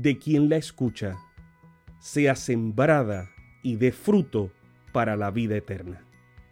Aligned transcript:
de 0.00 0.16
quien 0.16 0.48
la 0.48 0.56
escucha, 0.56 1.18
sea 1.98 2.36
sembrada 2.36 3.30
y 3.64 3.74
dé 3.74 3.90
fruto 3.90 4.52
para 4.92 5.16
la 5.16 5.32
vida 5.32 5.56
eterna. 5.56 6.06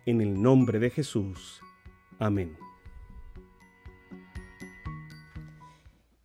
En 0.04 0.20
el 0.20 0.42
nombre 0.42 0.80
de 0.80 0.90
Jesús. 0.90 1.60
Amén. 2.18 2.56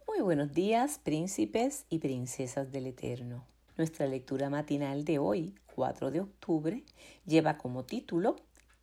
Muy 0.08 0.22
buenos 0.22 0.52
días, 0.52 0.97
príncipes 0.97 1.86
y 1.89 1.99
princesas 1.99 2.72
del 2.72 2.88
Eterno. 2.88 3.45
Nuestra 3.77 4.08
lectura 4.08 4.49
matinal 4.49 5.05
de 5.05 5.19
hoy, 5.19 5.53
4 5.75 6.09
de 6.09 6.22
octubre, 6.22 6.83
lleva 7.27 7.59
como 7.59 7.86
título 7.86 8.36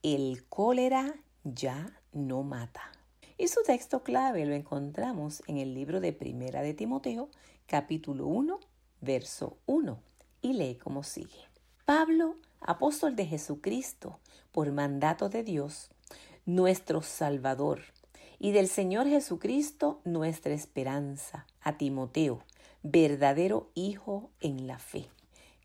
El 0.04 0.44
cólera 0.48 1.12
ya 1.42 2.00
no 2.12 2.44
mata. 2.44 2.97
Y 3.40 3.46
su 3.46 3.62
texto 3.62 4.02
clave 4.02 4.44
lo 4.46 4.54
encontramos 4.54 5.44
en 5.46 5.58
el 5.58 5.72
libro 5.72 6.00
de 6.00 6.12
Primera 6.12 6.60
de 6.60 6.74
Timoteo, 6.74 7.28
capítulo 7.66 8.26
1, 8.26 8.58
verso 9.00 9.58
1, 9.66 10.02
y 10.42 10.54
lee 10.54 10.74
como 10.74 11.04
sigue. 11.04 11.46
Pablo, 11.84 12.34
apóstol 12.60 13.14
de 13.14 13.26
Jesucristo, 13.26 14.18
por 14.50 14.72
mandato 14.72 15.28
de 15.28 15.44
Dios, 15.44 15.88
nuestro 16.46 17.00
Salvador, 17.00 17.82
y 18.40 18.50
del 18.50 18.66
Señor 18.66 19.06
Jesucristo, 19.06 20.00
nuestra 20.04 20.52
esperanza, 20.52 21.46
a 21.60 21.78
Timoteo, 21.78 22.42
verdadero 22.82 23.70
Hijo 23.74 24.30
en 24.40 24.66
la 24.66 24.80
fe. 24.80 25.06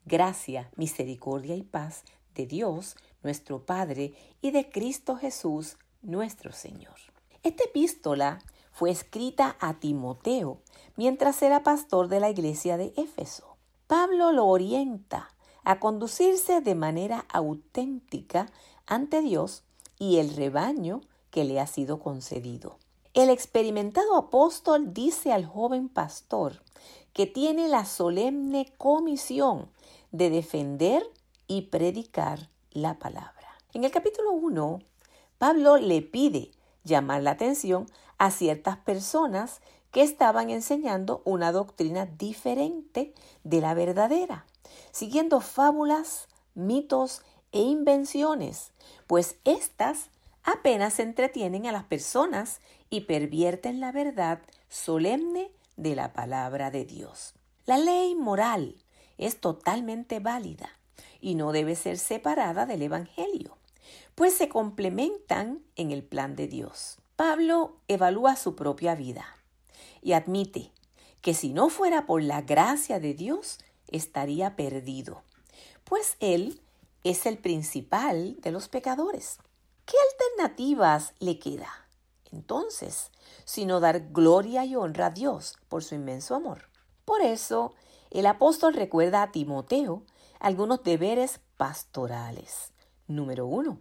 Gracia, 0.05 0.69
misericordia 0.75 1.55
y 1.55 1.63
paz 1.63 2.03
de 2.35 2.45
Dios, 2.45 2.95
nuestro 3.23 3.65
Padre, 3.65 4.13
y 4.41 4.51
de 4.51 4.69
Cristo 4.69 5.15
Jesús, 5.15 5.77
nuestro 6.03 6.51
Señor. 6.51 7.12
Esta 7.43 7.65
epístola 7.65 8.39
fue 8.71 8.89
escrita 8.89 9.57
a 9.59 9.73
Timoteo 9.73 10.59
mientras 10.95 11.41
era 11.41 11.61
pastor 11.61 12.07
de 12.07 12.21
la 12.21 12.29
iglesia 12.29 12.77
de 12.77 12.93
Éfeso. 12.95 13.57
Pablo 13.87 14.31
lo 14.31 14.47
orienta 14.47 15.29
a 15.65 15.81
conducirse 15.81 16.61
de 16.61 16.73
manera 16.73 17.25
auténtica 17.27 18.49
ante 18.85 19.21
Dios 19.21 19.63
y 19.99 20.19
el 20.19 20.33
rebaño 20.33 21.01
que 21.31 21.43
le 21.43 21.59
ha 21.59 21.67
sido 21.67 21.99
concedido. 21.99 22.77
El 23.13 23.29
experimentado 23.29 24.15
apóstol 24.15 24.93
dice 24.93 25.33
al 25.33 25.45
joven 25.45 25.89
pastor 25.89 26.63
que 27.11 27.27
tiene 27.27 27.67
la 27.67 27.83
solemne 27.83 28.73
comisión 28.77 29.69
de 30.13 30.29
defender 30.29 31.03
y 31.47 31.63
predicar 31.63 32.49
la 32.71 32.99
palabra. 32.99 33.57
En 33.73 33.83
el 33.83 33.91
capítulo 33.91 34.31
1, 34.31 34.79
Pablo 35.37 35.75
le 35.75 36.01
pide 36.01 36.51
llamar 36.83 37.23
la 37.23 37.31
atención 37.31 37.87
a 38.17 38.31
ciertas 38.31 38.77
personas 38.77 39.61
que 39.91 40.01
estaban 40.01 40.49
enseñando 40.49 41.21
una 41.23 41.51
doctrina 41.51 42.05
diferente 42.05 43.13
de 43.43 43.61
la 43.61 43.73
verdadera, 43.73 44.45
siguiendo 44.91 45.39
fábulas, 45.39 46.27
mitos 46.55 47.21
e 47.51 47.61
invenciones, 47.61 48.71
pues 49.07 49.37
éstas 49.43 50.09
apenas 50.43 50.99
entretienen 50.99 51.67
a 51.67 51.71
las 51.71 51.83
personas 51.83 52.59
y 52.89 53.01
pervierten 53.01 53.79
la 53.79 53.91
verdad 53.91 54.39
solemne 54.67 55.51
de 55.77 55.95
la 55.95 56.13
palabra 56.13 56.71
de 56.71 56.85
Dios. 56.85 57.33
La 57.65 57.77
ley 57.77 58.15
moral 58.15 58.75
es 59.17 59.39
totalmente 59.39 60.19
válida 60.19 60.69
y 61.21 61.35
no 61.35 61.51
debe 61.51 61.75
ser 61.75 61.97
separada 61.97 62.65
del 62.65 62.81
Evangelio 62.81 63.57
pues 64.15 64.35
se 64.35 64.49
complementan 64.49 65.63
en 65.75 65.91
el 65.91 66.03
plan 66.03 66.35
de 66.35 66.47
Dios. 66.47 66.97
Pablo 67.15 67.77
evalúa 67.87 68.35
su 68.35 68.55
propia 68.55 68.95
vida 68.95 69.25
y 70.01 70.13
admite 70.13 70.71
que 71.21 71.33
si 71.33 71.53
no 71.53 71.69
fuera 71.69 72.05
por 72.05 72.21
la 72.21 72.41
gracia 72.41 72.99
de 72.99 73.13
Dios, 73.13 73.59
estaría 73.87 74.55
perdido, 74.55 75.23
pues 75.83 76.17
él 76.19 76.61
es 77.03 77.25
el 77.25 77.37
principal 77.37 78.39
de 78.41 78.51
los 78.51 78.67
pecadores. 78.67 79.37
¿Qué 79.85 79.95
alternativas 80.11 81.13
le 81.19 81.39
queda? 81.39 81.69
Entonces, 82.31 83.11
sino 83.45 83.79
dar 83.79 84.11
gloria 84.11 84.65
y 84.65 84.75
honra 84.75 85.07
a 85.07 85.11
Dios 85.11 85.57
por 85.69 85.83
su 85.83 85.95
inmenso 85.95 86.35
amor. 86.35 86.69
Por 87.05 87.21
eso, 87.21 87.73
el 88.11 88.25
apóstol 88.25 88.73
recuerda 88.73 89.21
a 89.21 89.31
Timoteo 89.31 90.03
algunos 90.39 90.83
deberes 90.83 91.39
pastorales. 91.57 92.71
Número 93.07 93.45
uno, 93.45 93.79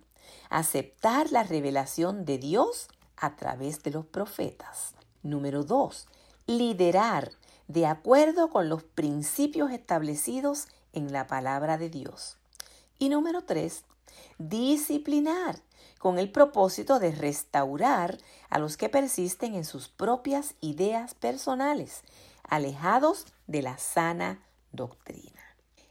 aceptar 0.51 1.31
la 1.31 1.43
revelación 1.43 2.25
de 2.25 2.39
Dios 2.39 2.89
a 3.17 3.37
través 3.37 3.83
de 3.83 3.91
los 3.91 4.07
profetas. 4.07 4.95
Número 5.23 5.63
dos, 5.63 6.09
liderar 6.47 7.33
de 7.69 7.87
acuerdo 7.87 8.51
con 8.51 8.69
los 8.69 8.83
principios 8.83 9.71
establecidos 9.71 10.67
en 10.93 11.13
la 11.13 11.27
palabra 11.27 11.79
de 11.79 11.89
Dios. 11.89 12.37
Y 12.99 13.09
número 13.09 13.45
tres, 13.45 13.85
disciplinar 14.39 15.61
con 15.99 16.19
el 16.19 16.31
propósito 16.31 16.99
de 16.99 17.13
restaurar 17.13 18.19
a 18.51 18.59
los 18.59 18.77
que 18.77 18.89
persisten 18.89 19.55
en 19.55 19.65
sus 19.65 19.89
propias 19.89 20.55
ideas 20.61 21.15
personales, 21.15 22.03
alejados 22.43 23.27
de 23.47 23.63
la 23.63 23.79
sana 23.79 24.43
doctrina. 24.73 25.41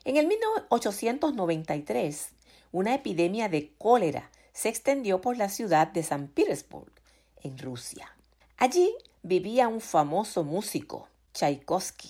En 0.04 0.18
el 0.18 0.28
1893, 0.28 2.30
una 2.72 2.96
epidemia 2.96 3.50
de 3.50 3.74
cólera 3.78 4.32
se 4.54 4.70
extendió 4.70 5.22
por 5.22 5.38
la 5.38 5.50
ciudad 5.50 5.88
de 5.88 6.04
San 6.04 6.28
Petersburg, 6.28 6.92
en 7.44 7.58
Rusia. 7.58 8.16
Allí 8.58 8.94
vivía 9.24 9.68
un 9.68 9.82
famoso 9.82 10.44
músico, 10.44 11.08
Tchaikovsky, 11.34 12.10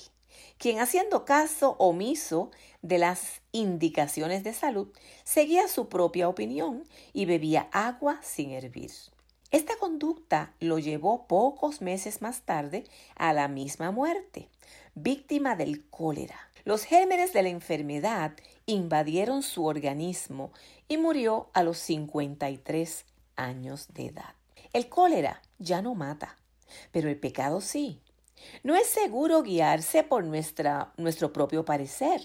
quien 0.58 0.80
haciendo 0.80 1.26
caso 1.26 1.76
omiso 1.80 2.52
de 2.82 2.98
las 2.98 3.42
indicaciones 3.52 4.44
de 4.44 4.54
salud, 4.54 4.90
seguía 5.24 5.68
su 5.68 5.90
propia 5.90 6.30
opinión 6.30 6.84
y 7.14 7.26
bebía 7.26 7.70
agua 7.72 8.20
sin 8.22 8.52
hervir. 8.52 8.92
Esta 9.52 9.76
conducta 9.78 10.54
lo 10.60 10.80
llevó 10.80 11.28
pocos 11.28 11.82
meses 11.82 12.22
más 12.22 12.42
tarde 12.44 12.86
a 13.16 13.34
la 13.34 13.48
misma 13.48 13.92
muerte, 13.92 14.50
víctima 14.96 15.56
del 15.56 15.84
cólera. 15.90 16.40
Los 16.64 16.84
gérmenes 16.84 17.34
de 17.34 17.44
la 17.44 17.50
enfermedad 17.50 18.34
invadieron 18.74 19.44
su 19.44 19.66
organismo 19.66 20.52
y 20.88 20.98
murió 20.98 21.50
a 21.54 21.64
los 21.64 21.78
53 21.78 23.06
años 23.36 23.88
de 23.94 24.08
edad. 24.08 24.36
El 24.74 24.90
cólera 24.90 25.42
ya 25.60 25.82
no 25.82 25.96
mata, 25.96 26.38
pero 26.92 27.10
el 27.10 27.20
pecado 27.20 27.62
sí. 27.62 28.00
No 28.64 28.76
es 28.76 28.88
seguro 28.88 29.44
guiarse 29.44 30.04
por 30.04 30.24
nuestra, 30.24 30.94
nuestro 30.98 31.32
propio 31.32 31.66
parecer 31.66 32.22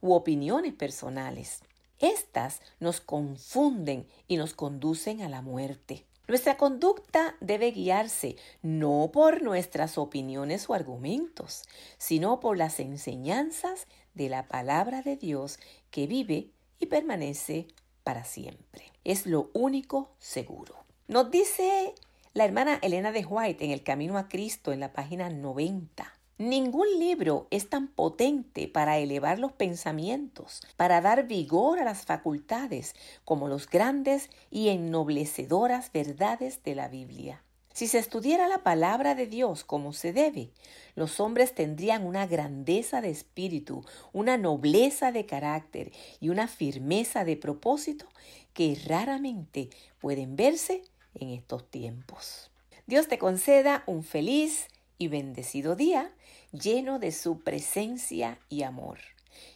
u 0.00 0.12
opiniones 0.14 0.74
personales. 0.74 1.60
Estas 1.98 2.60
nos 2.80 3.00
confunden 3.00 4.06
y 4.26 4.36
nos 4.36 4.54
conducen 4.54 5.22
a 5.22 5.28
la 5.28 5.42
muerte. 5.42 6.06
Nuestra 6.30 6.56
conducta 6.56 7.36
debe 7.40 7.72
guiarse 7.72 8.36
no 8.62 9.10
por 9.12 9.42
nuestras 9.42 9.98
opiniones 9.98 10.70
o 10.70 10.74
argumentos, 10.74 11.64
sino 11.98 12.38
por 12.38 12.56
las 12.56 12.78
enseñanzas 12.78 13.88
de 14.14 14.28
la 14.28 14.48
palabra 14.48 15.02
de 15.02 15.16
Dios 15.16 15.58
que 15.90 16.06
vive 16.06 16.50
y 16.78 16.86
permanece 16.86 17.68
para 18.04 18.24
siempre. 18.24 18.92
Es 19.04 19.26
lo 19.26 19.50
único 19.52 20.10
seguro. 20.18 20.74
Nos 21.08 21.30
dice 21.30 21.94
la 22.32 22.44
hermana 22.44 22.78
Elena 22.82 23.12
de 23.12 23.24
White 23.24 23.64
en 23.64 23.70
El 23.70 23.82
Camino 23.82 24.18
a 24.18 24.28
Cristo 24.28 24.72
en 24.72 24.80
la 24.80 24.92
página 24.92 25.30
90. 25.30 26.12
Ningún 26.38 26.86
libro 26.98 27.48
es 27.50 27.68
tan 27.68 27.88
potente 27.88 28.66
para 28.66 28.96
elevar 28.96 29.38
los 29.38 29.52
pensamientos, 29.52 30.62
para 30.76 31.02
dar 31.02 31.26
vigor 31.26 31.78
a 31.78 31.84
las 31.84 32.06
facultades, 32.06 32.94
como 33.26 33.46
los 33.46 33.68
grandes 33.68 34.30
y 34.50 34.68
ennoblecedoras 34.68 35.92
verdades 35.92 36.62
de 36.62 36.74
la 36.74 36.88
Biblia. 36.88 37.42
Si 37.72 37.86
se 37.86 37.98
estudiara 37.98 38.48
la 38.48 38.62
palabra 38.62 39.14
de 39.14 39.26
Dios 39.26 39.64
como 39.64 39.92
se 39.92 40.12
debe, 40.12 40.50
los 40.96 41.20
hombres 41.20 41.54
tendrían 41.54 42.04
una 42.04 42.26
grandeza 42.26 43.00
de 43.00 43.10
espíritu, 43.10 43.84
una 44.12 44.36
nobleza 44.36 45.12
de 45.12 45.24
carácter 45.24 45.92
y 46.20 46.30
una 46.30 46.48
firmeza 46.48 47.24
de 47.24 47.36
propósito 47.36 48.06
que 48.52 48.76
raramente 48.86 49.70
pueden 50.00 50.36
verse 50.36 50.82
en 51.14 51.30
estos 51.30 51.70
tiempos. 51.70 52.50
Dios 52.86 53.06
te 53.06 53.18
conceda 53.18 53.84
un 53.86 54.02
feliz 54.02 54.66
y 54.98 55.08
bendecido 55.08 55.76
día 55.76 56.12
lleno 56.52 56.98
de 56.98 57.12
su 57.12 57.40
presencia 57.40 58.38
y 58.48 58.64
amor. 58.64 58.98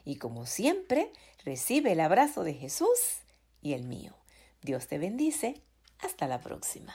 Y 0.04 0.16
como 0.16 0.46
siempre, 0.46 1.12
recibe 1.44 1.92
el 1.92 2.00
abrazo 2.00 2.44
de 2.44 2.54
Jesús 2.54 3.18
y 3.60 3.72
el 3.72 3.84
mío. 3.84 4.14
Dios 4.62 4.86
te 4.86 4.98
bendice. 4.98 5.60
Hasta 6.00 6.26
la 6.26 6.40
próxima. 6.40 6.94